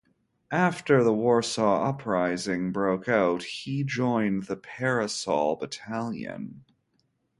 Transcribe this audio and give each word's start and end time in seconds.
After 0.49 1.03
the 1.03 1.13
Warsaw 1.13 1.83
Uprising 1.87 2.71
broke 2.71 3.07
out, 3.07 3.43
he 3.43 3.83
joined 3.83 4.45
the 4.45 4.57
"Parasol" 4.57 5.57
battalion. 5.57 6.65